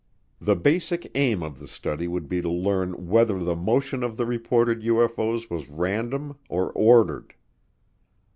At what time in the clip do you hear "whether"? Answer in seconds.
3.07-3.37